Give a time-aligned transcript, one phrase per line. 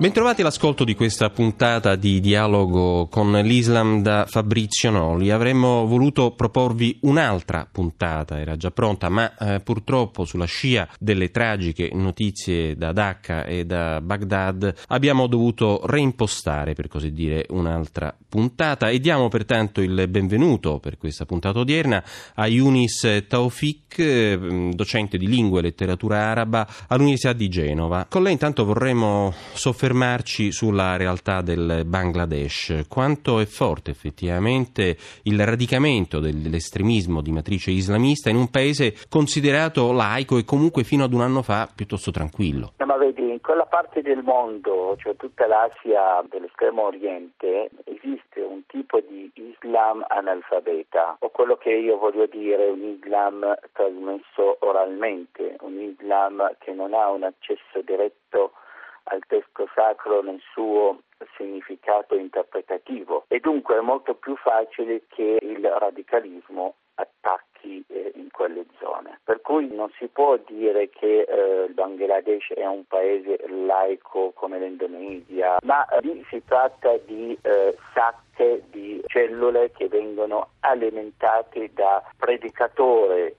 [0.00, 5.30] Bentrovati all'ascolto di questa puntata di dialogo con l'Islam da Fabrizio Noli.
[5.30, 11.90] Avremmo voluto proporvi un'altra puntata, era già pronta, ma eh, purtroppo sulla scia delle tragiche
[11.92, 19.00] notizie da Dhaka e da Baghdad abbiamo dovuto reimpostare, per così dire, un'altra puntata e
[19.00, 22.02] diamo pertanto il benvenuto per questa puntata odierna
[22.36, 28.06] a Yunis Taufik, eh, docente di lingua e letteratura araba all'Università di Genova.
[28.08, 32.86] Con lei intanto vorremmo soffermarci soffermarci sulla realtà del Bangladesh.
[32.88, 40.38] Quanto è forte effettivamente il radicamento dell'estremismo di matrice islamista in un paese considerato laico
[40.38, 42.72] e comunque fino ad un anno fa piuttosto tranquillo?
[42.78, 48.62] No, ma vedi, in quella parte del mondo, cioè tutta l'Asia dell'estremo oriente, esiste un
[48.66, 55.80] tipo di Islam analfabeta, o quello che io voglio dire un Islam trasmesso oralmente, un
[55.80, 58.52] Islam che non ha un accesso diretto
[59.04, 61.00] al testo sacro nel suo
[61.36, 68.64] significato interpretativo e dunque è molto più facile che il radicalismo attacchi eh, in quelle
[68.78, 69.20] zone.
[69.24, 74.58] Per cui non si può dire che eh, il Bangladesh è un paese laico come
[74.58, 82.02] l'Indonesia, ma eh, lì si tratta di eh, sacche di cellule che vengono alimentate da
[82.16, 83.34] predicatori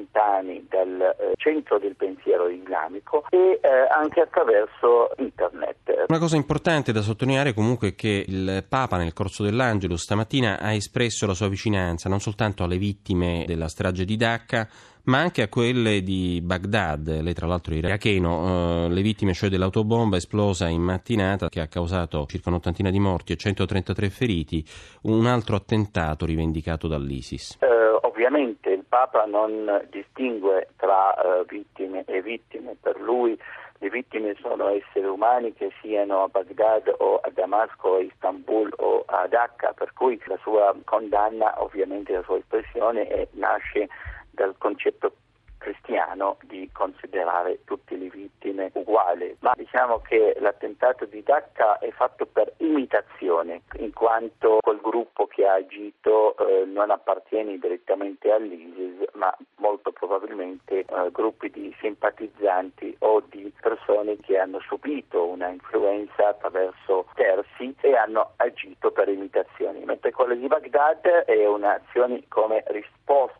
[0.00, 6.06] lontani dal eh, centro del pensiero islamico e eh, anche attraverso internet.
[6.08, 10.72] Una cosa importante da sottolineare comunque è che il Papa nel corso dell'Angelo stamattina ha
[10.72, 14.68] espresso la sua vicinanza non soltanto alle vittime della strage di Dacca,
[15.04, 20.16] ma anche a quelle di Baghdad, lei tra l'altro iracheno, eh, le vittime cioè dell'autobomba
[20.16, 24.64] esplosa in mattinata che ha causato circa un'ottantina di morti e 133 feriti,
[25.02, 27.56] un altro attentato rivendicato dall'ISIS.
[27.60, 27.66] Eh,
[28.02, 33.38] ovviamente Papa non distingue tra uh, vittime e vittime, per lui
[33.78, 39.04] le vittime sono esseri umani che siano a Baghdad o a Damasco, a Istanbul o
[39.06, 43.88] a Dhaka, per cui la sua condanna, ovviamente la sua espressione è, nasce
[44.32, 45.14] dal concetto
[45.60, 52.26] cristiano di considerare tutte le vittime uguali, ma diciamo che l'attentato di Dhaka è fatto
[52.26, 59.36] per imitazione, in quanto quel gruppo che ha agito eh, non appartiene direttamente all'ISIS, ma
[59.56, 67.06] molto probabilmente eh, gruppi di simpatizzanti o di persone che hanno subito una influenza attraverso
[67.14, 73.39] terzi e hanno agito per imitazioni, mentre quella di Baghdad è un'azione come risposta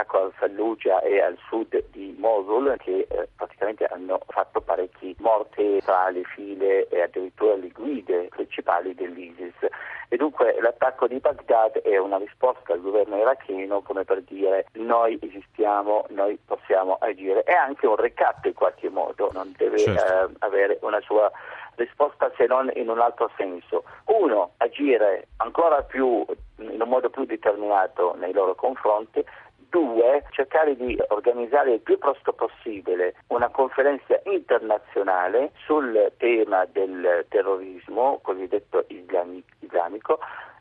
[0.00, 5.80] all'attacco al Fallujah e al sud di Mosul che eh, praticamente hanno fatto parecchi morti
[5.84, 9.54] tra le file e addirittura le guide principali dell'ISIS.
[10.08, 15.18] E dunque l'attacco di Baghdad è una risposta al governo iracheno come per dire noi
[15.20, 17.42] esistiamo, noi possiamo agire.
[17.42, 20.02] È anche un recatto in qualche modo, non deve certo.
[20.02, 21.30] eh, avere una sua
[21.76, 23.84] risposta se non in un altro senso.
[24.06, 26.24] Uno, agire ancora più
[26.58, 29.24] in un modo più determinato nei loro confronti,
[29.70, 38.18] Due, cercare di organizzare il più presto possibile una conferenza internazionale sul tema del terrorismo
[38.20, 38.84] cosiddetto
[39.60, 40.18] islamico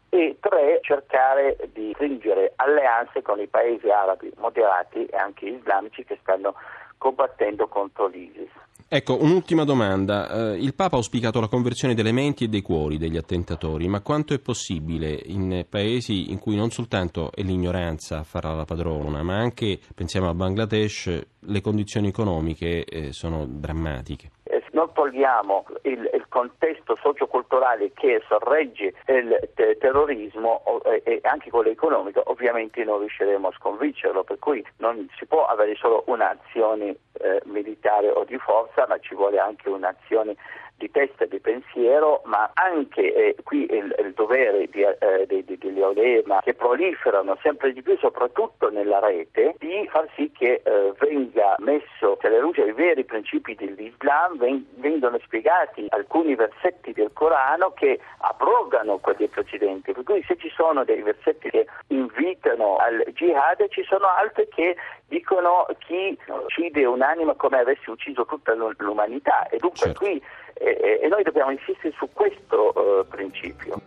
[0.09, 6.19] e tre, cercare di stringere alleanze con i paesi arabi moderati e anche islamici che
[6.21, 6.53] stanno
[6.99, 8.51] combattendo contro l'ISIS.
[8.91, 10.53] Ecco, un'ultima domanda.
[10.53, 14.01] Eh, il Papa ha auspicato la conversione delle menti e dei cuori degli attentatori, ma
[14.01, 19.21] quanto è possibile in paesi in cui non soltanto è l'ignoranza a farla la padrona,
[19.21, 24.31] ma anche, pensiamo a Bangladesh, le condizioni economiche eh, sono drammatiche?
[24.71, 31.69] Non togliamo il, il contesto socioculturale che sorregge il te- terrorismo e, e anche quello
[31.69, 37.41] economico, ovviamente non riusciremo a sconfiggerlo, per cui non si può avere solo un'azione eh,
[37.45, 40.35] militare o di forza, ma ci vuole anche un'azione
[40.79, 45.43] di testa e di pensiero, ma anche eh, qui il, il, dovere di, eh, di,
[45.43, 50.61] di, degli olema che proliferano sempre di più, soprattutto nella rete, di far sì che
[50.63, 57.11] eh, venga messo alla luce i veri principi dell'Islam, ven, vengono spiegati alcuni versetti del
[57.13, 63.03] Corano che abrogano quelli precedenti, per cui se ci sono dei versetti che invitano al
[63.13, 64.75] jihad, ci sono altri che
[65.09, 69.99] dicono chi uccide un'anima come avesse ucciso tutta l'umanità e dunque certo.
[69.99, 70.21] qui
[70.53, 73.81] e, e, noi dobbiamo insistere su questo uh, principio.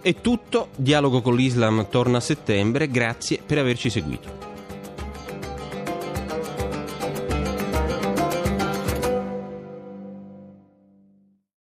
[0.00, 4.47] È tutto, Dialogo con l'Islam torna a settembre, grazie per averci seguito.